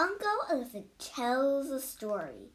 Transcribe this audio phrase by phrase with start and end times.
[0.00, 2.52] Uncle Elephant tells a story.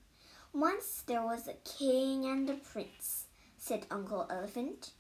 [0.53, 3.25] Once there was a king and a prince,
[3.57, 4.91] said Uncle Elephant.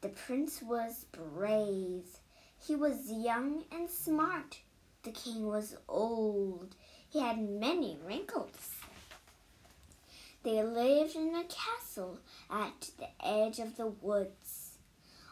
[0.00, 2.06] The prince was brave.
[2.58, 4.60] He was young and smart.
[5.02, 6.74] The king was old.
[7.06, 8.70] He had many wrinkles.
[10.44, 14.78] They lived in a castle at the edge of the woods.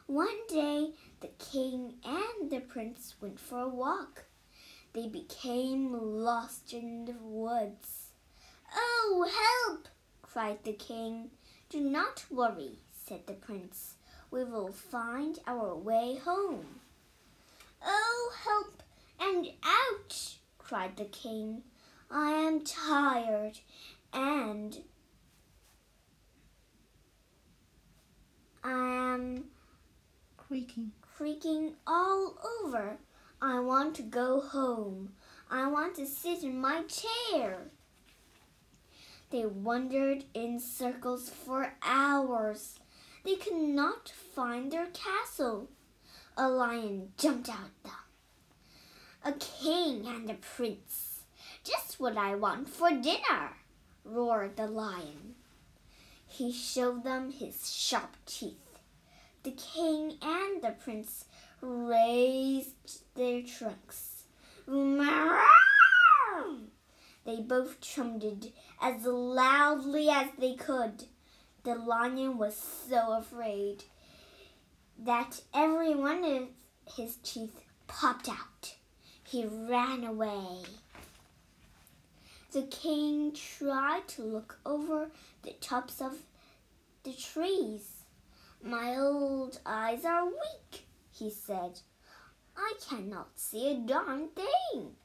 [0.04, 0.90] One day,
[1.20, 4.26] the king and the prince went for a walk.
[4.96, 8.12] They became lost in the woods.
[8.74, 9.28] Oh,
[9.68, 9.88] help!
[10.22, 11.32] cried the king.
[11.68, 13.96] Do not worry, said the prince.
[14.30, 16.80] We will find our way home.
[17.84, 18.82] Oh, help
[19.20, 20.38] and ouch!
[20.56, 21.60] cried the king.
[22.10, 23.58] I am tired
[24.14, 24.78] and
[28.64, 29.44] I am
[30.38, 30.92] Creaking.
[31.02, 32.96] creaking all over.
[33.40, 35.12] I want to go home.
[35.50, 37.58] I want to sit in my chair.
[39.30, 42.78] They wandered in circles for hours.
[43.24, 45.68] They could not find their castle.
[46.36, 47.92] A lion jumped out them.
[49.24, 51.20] A king and a prince.
[51.64, 53.56] Just what I want for dinner,
[54.04, 55.34] roared the lion.
[56.26, 58.78] He showed them his sharp teeth.
[59.42, 61.24] The king and the prince
[61.60, 64.24] raised their trunks.
[67.24, 71.04] They both trumpeted as loudly as they could.
[71.64, 73.84] The lion was so afraid
[74.98, 76.48] that every one of
[76.96, 78.76] his teeth popped out.
[79.24, 80.62] He ran away.
[82.52, 85.10] The king tried to look over
[85.42, 86.22] the tops of
[87.02, 88.04] the trees.
[88.62, 90.85] My old eyes are weak,
[91.18, 91.80] he said.
[92.56, 94.96] I cannot see a darn thing.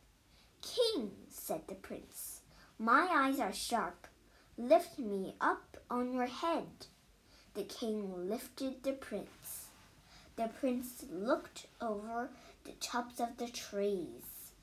[0.62, 2.42] King, said the prince,
[2.78, 4.08] my eyes are sharp.
[4.58, 6.68] Lift me up on your head.
[7.54, 9.68] The king lifted the prince.
[10.36, 12.30] The prince looked over
[12.64, 14.54] the tops of the trees.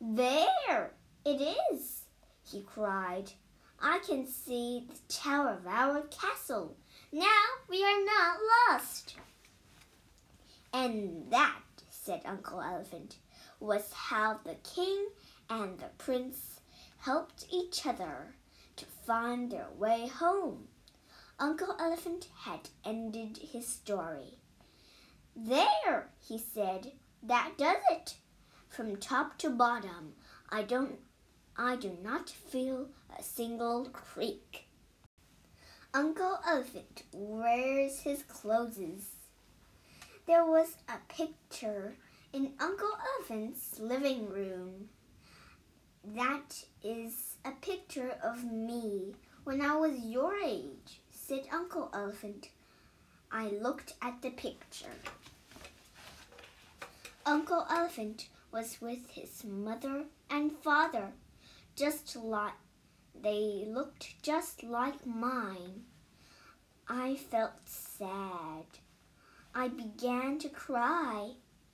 [0.00, 0.92] There
[1.24, 1.40] it
[1.72, 2.02] is,
[2.50, 3.32] he cried.
[3.80, 6.76] I can see the tower of our castle.
[7.12, 8.38] Now we are not
[8.70, 9.16] lost.
[10.74, 13.18] And that, said Uncle Elephant,
[13.60, 15.06] was how the king
[15.48, 16.60] and the prince
[16.98, 18.34] helped each other
[18.74, 20.66] to find their way home.
[21.38, 24.38] Uncle Elephant had ended his story.
[25.36, 26.90] There, he said,
[27.22, 28.16] that does it.
[28.68, 30.14] From top to bottom,
[30.50, 30.98] I don't
[31.56, 34.66] I do not feel a single creak.
[35.92, 39.13] Uncle Elephant wears his clothes.
[40.26, 41.96] There was a picture
[42.32, 44.88] in Uncle Elephant's living room.
[46.02, 52.48] That is a picture of me when I was your age, said Uncle Elephant.
[53.30, 54.96] I looked at the picture.
[57.26, 61.12] Uncle Elephant was with his mother and father,
[61.76, 62.54] just like
[63.14, 65.84] they looked just like mine.
[66.88, 68.64] I felt sad.
[69.56, 71.30] I began to cry.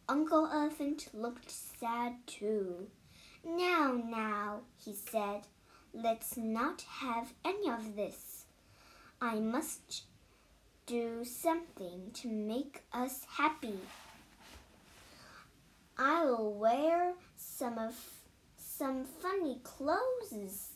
[0.06, 2.88] Uncle Elephant looked sad too.
[3.42, 5.46] Now, now, he said,
[5.94, 8.44] let's not have any of this.
[9.22, 10.02] I must
[10.84, 13.78] do something to make us happy.
[15.96, 17.94] I will wear some of
[18.58, 20.72] some funny clothes.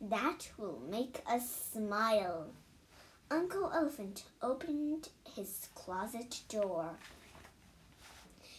[0.00, 2.48] That will make us smile.
[3.32, 6.98] Uncle Elephant opened his closet door.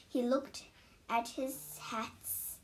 [0.08, 0.64] He looked
[1.10, 2.56] at his hats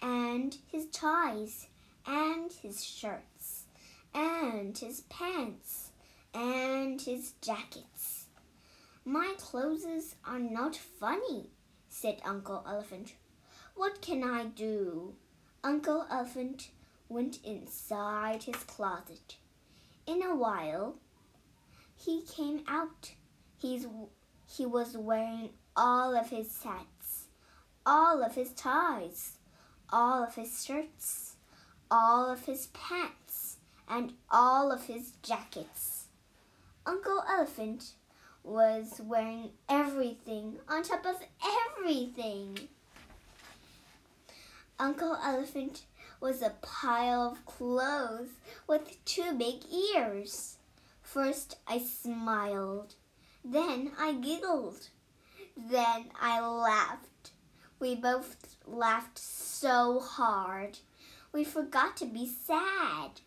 [0.00, 1.68] and his ties
[2.04, 3.66] and his shirts
[4.12, 5.90] and his pants
[6.34, 8.26] and his jackets.
[9.04, 11.50] My clothes are not funny,
[11.88, 13.14] said Uncle Elephant.
[13.76, 15.14] What can I do?
[15.62, 16.70] Uncle Elephant
[17.08, 19.36] went inside his closet.
[20.08, 20.96] In a while,
[22.04, 23.12] he came out.
[23.58, 23.86] He's,
[24.48, 27.26] he was wearing all of his hats,
[27.86, 29.36] all of his ties,
[29.90, 31.36] all of his shirts,
[31.90, 33.58] all of his pants,
[33.88, 36.06] and all of his jackets.
[36.86, 37.92] Uncle Elephant
[38.42, 41.16] was wearing everything on top of
[41.78, 42.58] everything.
[44.80, 45.84] Uncle Elephant
[46.20, 48.30] was a pile of clothes
[48.66, 49.62] with two big
[49.94, 50.56] ears.
[51.12, 52.94] First I smiled,
[53.44, 54.88] then I giggled,
[55.54, 57.32] then I laughed.
[57.78, 60.78] We both laughed so hard.
[61.30, 63.20] We forgot to be sad.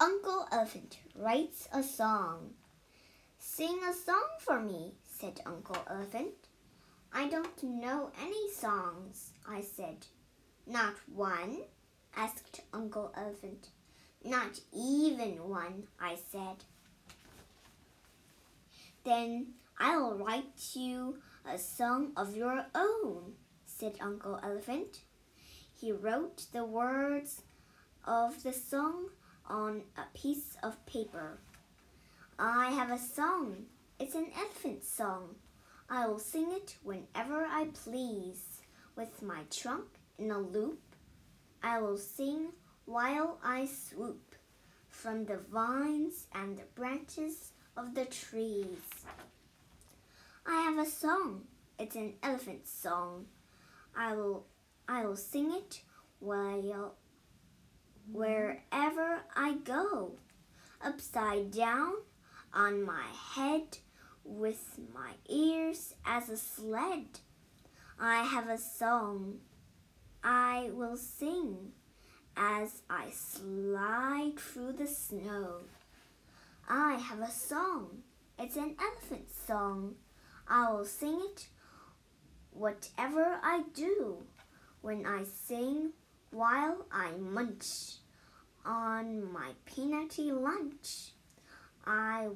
[0.00, 2.54] Uncle Elephant writes a song.
[3.38, 6.48] Sing a song for me, said Uncle Elephant.
[7.12, 10.06] I don't know any songs, I said.
[10.66, 11.58] Not one?
[12.16, 13.68] asked Uncle Elephant.
[14.26, 16.64] Not even one, I said.
[19.04, 21.18] Then I'll write you
[21.48, 23.34] a song of your own,
[23.66, 25.02] said Uncle Elephant.
[25.80, 27.42] He wrote the words
[28.04, 29.10] of the song
[29.48, 31.38] on a piece of paper.
[32.36, 33.66] I have a song.
[34.00, 35.36] It's an elephant song.
[35.88, 38.42] I will sing it whenever I please,
[38.96, 39.86] with my trunk
[40.18, 40.80] in a loop.
[41.62, 42.48] I will sing
[42.86, 44.36] while I swoop
[44.88, 48.78] from the vines and the branches of the trees.
[50.46, 51.42] I have a song.
[51.78, 53.26] It's an elephant song.
[53.94, 54.46] I will
[54.88, 55.82] I will sing it
[56.20, 56.94] while
[58.10, 60.12] wherever I go.
[60.80, 61.94] Upside down
[62.54, 63.78] on my head
[64.24, 67.18] with my ears as a sled.
[67.98, 69.38] I have a song
[70.22, 71.72] I will sing
[72.36, 75.60] as I slide through the snow.
[76.68, 78.02] I have a song.
[78.38, 79.94] It's an elephant song.
[80.48, 81.48] I will sing it
[82.50, 84.18] whatever I do.
[84.82, 85.92] When I sing
[86.30, 87.96] while I munch
[88.64, 91.12] on my peanutty lunch,
[91.84, 92.28] I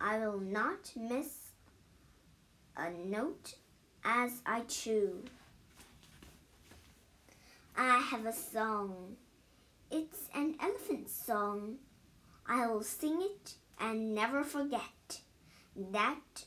[0.00, 1.50] I will not miss
[2.76, 3.54] a note
[4.04, 5.24] as I chew.
[7.76, 9.16] I have a song.
[9.90, 11.76] It's an elephant song.
[12.46, 15.20] I will sing it and never forget
[15.76, 16.44] that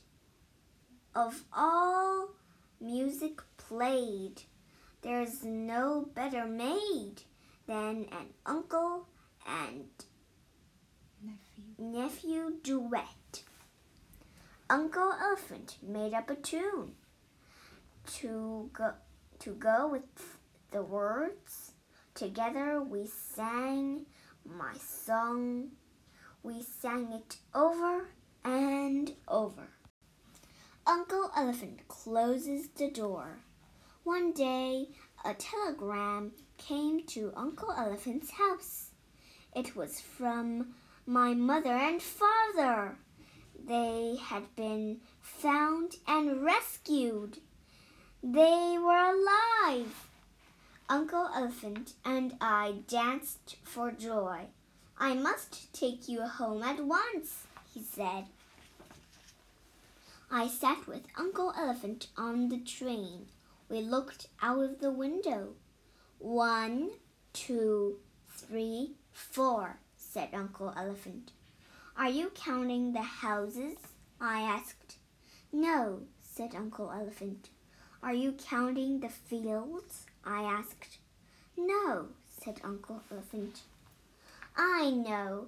[1.15, 2.29] of all
[2.79, 4.43] music played,
[5.01, 7.23] there's no better made
[7.67, 9.07] than an uncle
[9.47, 9.85] and
[11.21, 11.63] Nephew.
[11.77, 13.43] nephew duet.
[14.69, 16.91] Uncle Elephant made up a tune
[18.05, 18.93] to go
[19.39, 20.36] to go with
[20.71, 21.71] the words.
[22.13, 24.05] Together we sang
[24.45, 25.69] my song.
[26.43, 28.09] We sang it over
[28.43, 29.69] and over.
[30.85, 33.39] Uncle Elephant closes the door.
[34.03, 34.87] One day,
[35.25, 38.91] a telegram came to Uncle Elephant's house.
[39.53, 40.75] It was from
[41.05, 42.97] my mother and father.
[43.67, 47.39] They had been found and rescued.
[48.23, 50.06] They were alive.
[50.89, 54.45] Uncle Elephant and I danced for joy.
[54.97, 58.23] I must take you home at once, he said.
[60.31, 63.27] I sat with Uncle Elephant on the train.
[63.67, 65.55] We looked out of the window.
[66.19, 66.91] One,
[67.33, 67.97] two,
[68.29, 71.33] three, four, said Uncle Elephant.
[71.97, 73.77] Are you counting the houses?
[74.21, 74.95] I asked.
[75.51, 77.49] No, said Uncle Elephant.
[78.01, 80.06] Are you counting the fields?
[80.27, 80.97] I asked.
[81.57, 83.61] No, said Uncle Elephant.
[84.57, 85.47] I know,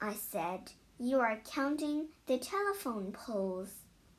[0.00, 0.72] I said.
[0.98, 3.72] You are counting the telephone poles.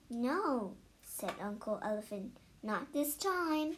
[0.10, 0.74] No,
[1.04, 2.38] said Uncle Elephant.
[2.64, 3.78] Not this time.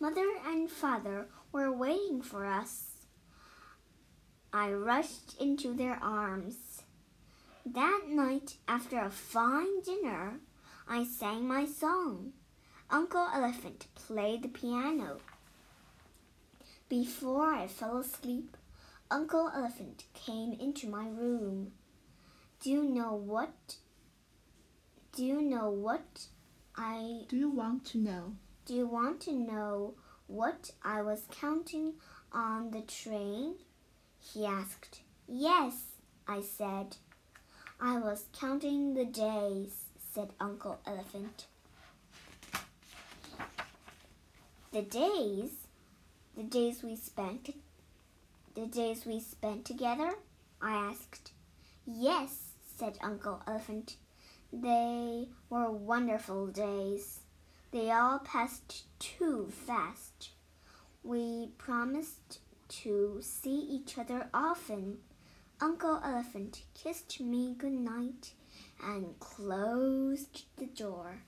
[0.00, 3.06] Mother and father were waiting for us.
[4.52, 6.82] I rushed into their arms.
[7.64, 10.40] That night, after a fine dinner,
[10.88, 12.32] I sang my song.
[12.90, 15.18] Uncle Elephant played the piano.
[16.88, 18.56] Before I fell asleep,
[19.10, 21.72] Uncle Elephant came into my room.
[22.62, 23.76] Do you know what?
[25.12, 26.26] Do you know what
[26.76, 28.36] I Do you want to know?
[28.68, 29.94] do you want to know
[30.26, 31.94] what I was counting
[32.32, 33.54] on the train?
[34.20, 35.00] He asked.
[35.26, 35.74] Yes,
[36.26, 36.96] I said.
[37.80, 39.84] I was counting the days,
[40.18, 41.46] said Uncle Elephant.
[44.72, 45.52] The days?
[46.36, 47.54] The days we spent
[48.56, 50.14] the days we spent together?
[50.60, 51.30] I asked.
[51.86, 53.94] Yes, said Uncle Elephant.
[54.52, 57.20] They were wonderful days.
[57.70, 60.30] They all passed too fast.
[61.04, 62.40] We promised
[62.80, 64.98] to see each other often.
[65.60, 68.32] Uncle Elephant kissed me good night
[68.82, 71.22] and closed the door.